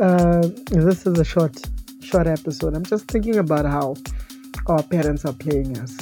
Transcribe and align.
Uh, 0.00 0.48
this 0.70 1.06
is 1.06 1.18
a 1.18 1.24
short, 1.24 1.60
short 2.00 2.26
episode. 2.26 2.74
I'm 2.74 2.86
just 2.86 3.06
thinking 3.08 3.36
about 3.36 3.66
how 3.66 3.96
our 4.66 4.82
parents 4.82 5.26
are 5.26 5.34
playing 5.34 5.78
us. 5.78 5.94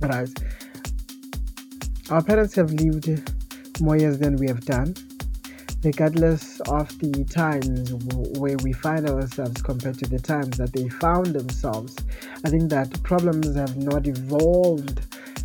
Right. 0.00 0.28
Our 2.10 2.22
parents 2.22 2.54
have 2.56 2.70
lived 2.70 3.08
more 3.80 3.96
years 3.96 4.18
than 4.18 4.36
we 4.36 4.46
have 4.48 4.66
done, 4.66 4.94
regardless 5.82 6.60
of 6.68 6.86
the 6.98 7.24
times 7.24 7.94
where 8.38 8.58
we 8.62 8.74
find 8.74 9.08
ourselves 9.08 9.62
compared 9.62 9.98
to 10.00 10.10
the 10.10 10.18
times 10.18 10.58
that 10.58 10.74
they 10.74 10.90
found 10.90 11.28
themselves. 11.28 11.96
I 12.44 12.50
think 12.50 12.68
that 12.68 13.02
problems 13.02 13.56
have 13.56 13.74
not 13.78 14.06
evolved 14.06 15.00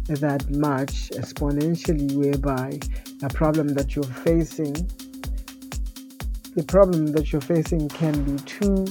that 0.08 0.50
much 0.50 1.12
exponentially, 1.12 2.12
whereby 2.14 2.78
a 3.24 3.30
problem 3.30 3.70
that 3.70 3.96
you're 3.96 4.04
facing 4.04 4.76
the 6.58 6.64
problem 6.64 7.06
that 7.06 7.32
you're 7.32 7.40
facing 7.40 7.88
can 7.88 8.20
be 8.24 8.36
too 8.46 8.88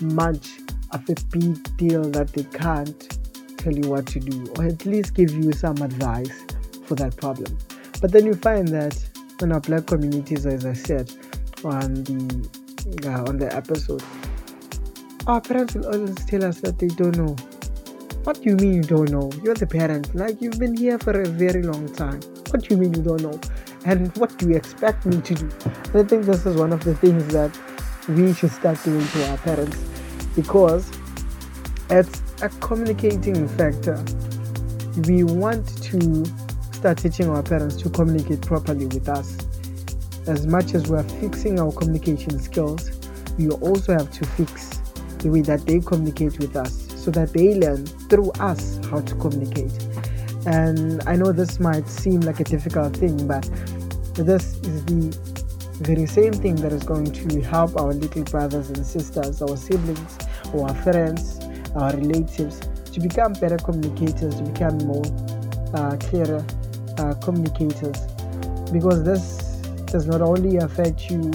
much 0.00 0.50
of 0.92 1.02
a 1.10 1.14
big 1.32 1.76
deal 1.76 2.02
that 2.10 2.32
they 2.32 2.44
can't 2.44 3.18
tell 3.58 3.74
you 3.74 3.90
what 3.90 4.06
to 4.06 4.20
do 4.20 4.46
or 4.56 4.66
at 4.66 4.86
least 4.86 5.14
give 5.14 5.32
you 5.32 5.50
some 5.50 5.76
advice 5.78 6.44
for 6.84 6.94
that 6.94 7.16
problem. 7.16 7.58
But 8.00 8.12
then 8.12 8.24
you 8.24 8.34
find 8.34 8.68
that 8.68 8.96
in 9.42 9.50
our 9.50 9.58
black 9.58 9.86
communities, 9.86 10.46
as 10.46 10.64
I 10.64 10.74
said 10.74 11.10
on 11.64 11.92
the 12.04 12.48
uh, 13.04 13.28
on 13.28 13.38
the 13.38 13.52
episode, 13.52 14.04
our 15.26 15.40
parents 15.40 15.74
will 15.74 15.86
always 15.86 16.24
tell 16.24 16.44
us 16.44 16.60
that 16.60 16.78
they 16.78 16.86
don't 16.86 17.16
know. 17.16 17.34
What 18.22 18.42
do 18.42 18.50
you 18.50 18.56
mean 18.56 18.74
you 18.74 18.82
don't 18.82 19.10
know? 19.10 19.28
You're 19.42 19.56
the 19.56 19.66
parent. 19.66 20.14
Like 20.14 20.40
you've 20.40 20.60
been 20.60 20.76
here 20.76 21.00
for 21.00 21.20
a 21.20 21.26
very 21.26 21.64
long 21.64 21.92
time. 21.94 22.20
What 22.50 22.62
do 22.62 22.74
you 22.74 22.76
mean 22.80 22.94
you 22.94 23.02
don't 23.02 23.22
know? 23.22 23.40
And 23.84 24.14
what 24.16 24.36
do 24.38 24.48
you 24.48 24.56
expect 24.56 25.06
me 25.06 25.20
to 25.22 25.34
do? 25.34 25.48
And 25.64 25.96
I 25.96 26.04
think 26.04 26.24
this 26.24 26.44
is 26.46 26.56
one 26.56 26.72
of 26.72 26.84
the 26.84 26.94
things 26.94 27.26
that 27.28 27.56
we 28.08 28.32
should 28.32 28.50
start 28.50 28.82
doing 28.82 29.06
to 29.06 29.30
our 29.30 29.38
parents 29.38 29.76
because 30.34 30.90
it's 31.90 32.22
a 32.42 32.48
communicating 32.60 33.48
factor. 33.48 34.02
We 35.06 35.24
want 35.24 35.66
to 35.84 36.24
start 36.72 36.98
teaching 36.98 37.28
our 37.28 37.42
parents 37.42 37.76
to 37.76 37.90
communicate 37.90 38.42
properly 38.42 38.86
with 38.86 39.08
us. 39.08 39.36
As 40.26 40.46
much 40.46 40.74
as 40.74 40.88
we're 40.88 41.02
fixing 41.02 41.58
our 41.58 41.72
communication 41.72 42.38
skills, 42.38 42.90
we 43.38 43.48
also 43.48 43.92
have 43.92 44.10
to 44.12 44.26
fix 44.26 44.78
the 45.18 45.30
way 45.30 45.40
that 45.42 45.64
they 45.66 45.80
communicate 45.80 46.38
with 46.38 46.56
us 46.56 46.88
so 46.96 47.10
that 47.12 47.32
they 47.32 47.54
learn 47.54 47.86
through 47.86 48.30
us 48.32 48.78
how 48.90 49.00
to 49.00 49.14
communicate. 49.16 49.87
And 50.46 51.02
I 51.06 51.16
know 51.16 51.32
this 51.32 51.58
might 51.60 51.88
seem 51.88 52.20
like 52.20 52.40
a 52.40 52.44
difficult 52.44 52.96
thing, 52.96 53.26
but 53.26 53.42
this 54.14 54.56
is 54.58 54.84
the 54.86 55.16
very 55.80 56.06
same 56.06 56.32
thing 56.32 56.56
that 56.56 56.72
is 56.72 56.82
going 56.82 57.12
to 57.12 57.40
help 57.42 57.76
our 57.76 57.92
little 57.92 58.24
brothers 58.24 58.68
and 58.70 58.84
sisters, 58.84 59.42
our 59.42 59.56
siblings, 59.56 60.18
our 60.54 60.74
friends, 60.82 61.38
our 61.76 61.92
relatives 61.96 62.60
to 62.92 63.00
become 63.00 63.32
better 63.34 63.56
communicators, 63.58 64.36
to 64.36 64.42
become 64.42 64.78
more 64.78 65.04
uh, 65.74 65.96
clearer 65.96 66.44
uh, 66.98 67.14
communicators. 67.14 68.00
Because 68.72 69.04
this 69.04 69.38
does 69.86 70.06
not 70.06 70.20
only 70.20 70.56
affect 70.56 71.10
you 71.10 71.30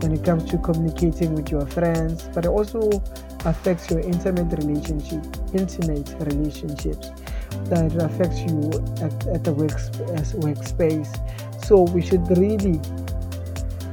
when 0.00 0.12
it 0.12 0.24
comes 0.24 0.48
to 0.50 0.58
communicating 0.58 1.34
with 1.34 1.50
your 1.50 1.66
friends, 1.66 2.28
but 2.34 2.44
it 2.44 2.48
also 2.48 2.90
affects 3.44 3.90
your 3.90 4.00
intimate 4.00 4.56
relationship, 4.58 5.24
intimate 5.54 6.14
relationships 6.20 7.10
that 7.66 7.94
affects 7.96 8.40
you 8.40 8.70
at, 9.04 9.26
at 9.28 9.44
the 9.44 9.52
work, 9.52 9.70
workspace. 10.40 11.08
So 11.64 11.82
we 11.82 12.02
should 12.02 12.26
really 12.36 12.80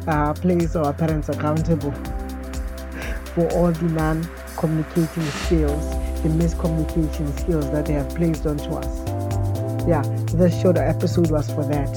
uh, 0.08 0.34
place 0.34 0.76
our 0.76 0.94
parents 0.94 1.30
accountable 1.30 1.92
for 3.34 3.48
all 3.54 3.72
the 3.72 3.90
non 3.90 4.28
communicating 4.56 5.24
skills, 5.24 5.90
the 6.24 6.30
miscommunication 6.30 7.38
skills 7.40 7.70
that 7.72 7.86
they 7.86 7.94
have 7.94 8.10
placed 8.10 8.46
onto 8.46 8.72
us. 8.72 9.08
Yeah, 9.88 10.02
this 10.34 10.60
short 10.62 10.78
episode 10.78 11.32
was 11.32 11.50
for 11.52 11.64
that, 11.66 11.90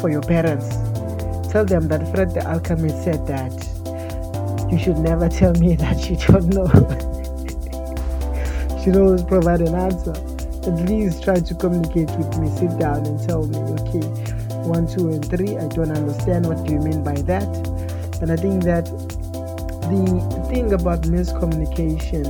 for 0.00 0.10
your 0.10 0.22
parents. 0.22 0.68
Tell 1.52 1.64
them 1.64 1.88
that 1.88 2.12
Fred 2.14 2.34
the 2.34 2.46
Alchemist 2.46 3.04
said 3.04 3.26
that 3.26 3.52
you 4.72 4.78
should 4.78 4.98
never 4.98 5.28
tell 5.28 5.52
me 5.54 5.76
that 5.76 6.08
you 6.08 6.16
don't 6.16 6.48
know. 6.48 6.66
should 8.82 8.96
always 8.96 9.22
provide 9.24 9.60
an 9.60 9.74
answer 9.74 10.14
at 10.68 10.88
least 10.88 11.22
try 11.22 11.40
to 11.40 11.54
communicate 11.54 12.10
with 12.18 12.38
me. 12.38 12.50
Sit 12.50 12.78
down 12.78 13.06
and 13.06 13.18
tell 13.26 13.46
me, 13.46 13.56
okay, 13.80 14.06
one, 14.68 14.86
two, 14.86 15.08
and 15.08 15.24
three. 15.24 15.56
I 15.56 15.66
don't 15.68 15.90
understand. 15.90 16.44
What 16.46 16.66
do 16.66 16.74
you 16.74 16.80
mean 16.80 17.02
by 17.02 17.14
that? 17.22 17.48
And 18.20 18.30
I 18.30 18.36
think 18.36 18.64
that 18.64 18.84
the 19.88 20.46
thing 20.50 20.74
about 20.74 21.02
miscommunication 21.02 22.26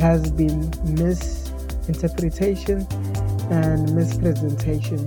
has 0.00 0.28
been 0.32 0.72
misinterpretation 0.82 2.84
and 3.52 3.94
mispresentation. 3.94 5.06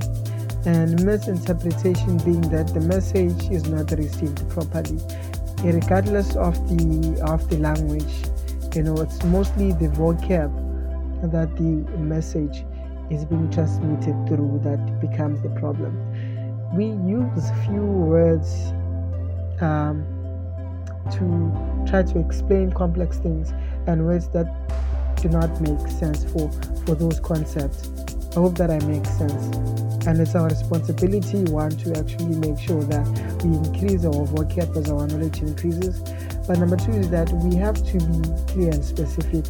And 0.66 1.04
misinterpretation 1.04 2.18
being 2.20 2.48
that 2.50 2.74
the 2.74 2.80
message 2.80 3.52
is 3.52 3.68
not 3.68 3.92
received 3.92 4.50
properly, 4.50 5.02
regardless 5.62 6.38
of 6.38 6.56
the 6.70 7.20
of 7.22 7.50
the 7.50 7.58
language. 7.58 8.24
You 8.74 8.84
know, 8.84 8.96
it's 9.02 9.22
mostly 9.26 9.74
the 9.74 9.90
vocab 9.90 10.65
that 11.24 11.56
the 11.56 11.98
message 11.98 12.66
is 13.10 13.26
being 13.26 13.50
transmitted 13.52 14.16
through 14.28 14.60
that 14.64 15.00
becomes 15.00 15.42
the 15.42 15.50
problem. 15.50 15.94
We 16.74 16.86
use 16.86 17.52
few 17.66 17.84
words 17.84 18.74
um, 19.62 20.06
to 21.12 21.90
try 21.90 22.04
to 22.04 22.20
explain 22.20 22.72
complex 22.72 23.18
things 23.18 23.54
and 23.88 24.06
words 24.06 24.28
that 24.30 24.48
do 25.22 25.30
not 25.30 25.62
make 25.62 25.80
sense 25.88 26.24
for, 26.26 26.52
for 26.86 26.96
those 26.96 27.20
concepts. 27.20 27.90
I 28.36 28.40
hope 28.40 28.58
that 28.58 28.70
I 28.70 28.80
make 28.86 29.06
sense. 29.06 29.56
And 30.08 30.20
it's 30.20 30.36
our 30.36 30.48
responsibility, 30.48 31.44
one, 31.52 31.72
to 31.72 31.98
actually 31.98 32.36
make 32.36 32.60
sure 32.60 32.84
that 32.84 33.08
we 33.44 33.56
increase 33.58 34.06
our 34.06 34.26
vocab 34.28 34.76
as 34.78 34.92
our 34.92 35.08
knowledge 35.08 35.42
increases. 35.42 36.00
But 36.48 36.60
number 36.60 36.78
two 36.78 36.92
is 36.92 37.10
that 37.10 37.32
we 37.32 37.56
have 37.56 37.76
to 37.76 37.98
be 37.98 38.54
clear 38.54 38.72
and 38.72 38.84
specific 38.86 39.46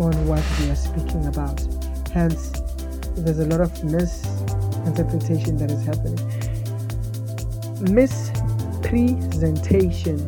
on 0.00 0.26
what 0.26 0.42
we 0.58 0.70
are 0.70 0.76
speaking 0.76 1.26
about. 1.26 1.60
Hence, 2.12 2.50
there's 3.16 3.38
a 3.38 3.46
lot 3.46 3.60
of 3.60 3.84
misinterpretation 3.84 5.56
that 5.58 5.70
is 5.70 5.84
happening. 5.84 6.18
Mispresentation. 7.94 10.26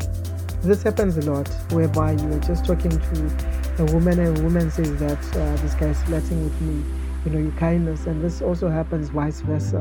This 0.62 0.82
happens 0.82 1.16
a 1.16 1.22
lot, 1.30 1.48
whereby 1.72 2.12
you 2.12 2.32
are 2.32 2.40
just 2.40 2.64
talking 2.64 2.90
to 2.90 3.30
a 3.78 3.84
woman 3.92 4.18
and 4.20 4.38
a 4.38 4.42
woman 4.42 4.70
says 4.70 4.94
that 4.98 5.18
uh, 5.36 5.56
this 5.62 5.74
guy 5.74 5.88
is 5.88 6.00
flirting 6.02 6.44
with 6.44 6.60
me, 6.60 6.84
you 7.24 7.30
know, 7.32 7.38
your 7.38 7.58
kindness, 7.58 8.04
and 8.06 8.22
this 8.22 8.42
also 8.42 8.68
happens 8.68 9.08
vice 9.08 9.40
versa. 9.40 9.80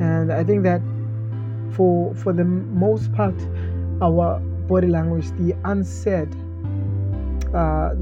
And 0.00 0.32
I 0.32 0.44
think 0.44 0.62
that 0.62 0.80
for 1.72 2.14
for 2.14 2.32
the 2.32 2.44
most 2.44 3.12
part, 3.12 3.34
our 4.00 4.38
body 4.68 4.86
language, 4.86 5.32
the 5.32 5.56
unsaid, 5.64 6.32
uh, 7.52 7.94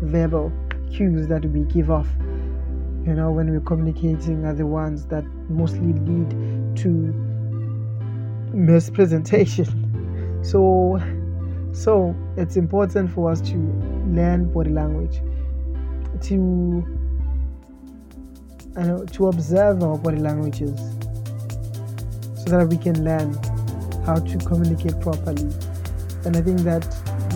non-verbal 0.00 0.52
cues 0.92 1.26
that 1.28 1.44
we 1.44 1.60
give 1.72 1.90
off 1.90 2.08
you 3.04 3.14
know 3.14 3.30
when 3.30 3.50
we're 3.50 3.60
communicating 3.60 4.44
are 4.44 4.54
the 4.54 4.66
ones 4.66 5.06
that 5.06 5.24
mostly 5.48 5.92
lead 5.92 6.76
to 6.76 6.88
mispresentation. 8.52 9.84
So 10.40 11.00
so 11.72 12.14
it's 12.36 12.56
important 12.56 13.10
for 13.10 13.30
us 13.30 13.40
to 13.40 13.56
learn 14.06 14.52
body 14.52 14.70
language 14.70 15.20
to 16.22 16.34
know, 18.76 19.04
to 19.04 19.28
observe 19.28 19.82
our 19.82 19.98
body 19.98 20.18
languages 20.18 20.78
so 22.36 22.56
that 22.56 22.68
we 22.70 22.76
can 22.76 23.04
learn 23.04 23.34
how 24.06 24.14
to 24.14 24.38
communicate 24.38 24.98
properly. 25.00 25.50
And 26.24 26.36
i 26.36 26.40
think 26.40 26.60
that 26.60 26.86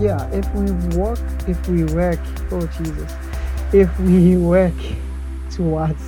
yeah 0.00 0.26
if 0.30 0.48
we 0.54 0.70
work 0.96 1.18
if 1.46 1.68
we 1.68 1.84
work 1.94 2.18
oh 2.50 2.66
jesus. 2.78 3.12
If 3.72 3.98
we 4.00 4.36
work 4.54 4.74
towards 5.50 6.02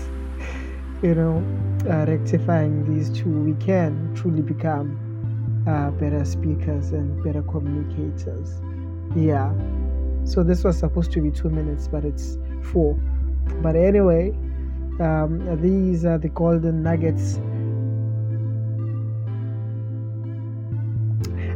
you 1.02 1.14
know 1.14 1.44
uh, 1.88 2.04
rectifying 2.06 2.84
these 2.94 3.10
two 3.10 3.28
we 3.28 3.54
can 3.64 4.14
truly 4.14 4.42
become 4.42 4.98
uh, 5.66 5.90
better 5.92 6.24
speakers 6.24 6.92
and 6.92 7.22
better 7.24 7.42
communicators. 7.42 8.60
Yeah. 9.16 9.52
So 10.24 10.42
this 10.42 10.62
was 10.62 10.78
supposed 10.78 11.12
to 11.12 11.20
be 11.20 11.30
two 11.30 11.50
minutes 11.50 11.88
but 11.88 12.04
it's 12.04 12.38
four. 12.62 12.94
But 13.62 13.76
anyway 13.76 14.30
um, 15.00 15.60
these 15.60 16.04
are 16.04 16.18
the 16.18 16.28
golden 16.28 16.82
nuggets 16.82 17.38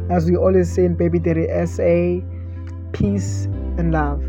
as 0.09 0.29
we 0.29 0.35
always 0.35 0.71
say 0.71 0.85
in 0.85 0.95
baby 0.95 1.19
daddy 1.19 1.47
sa 1.65 1.85
peace 2.91 3.45
and 3.77 3.91
love 3.91 4.28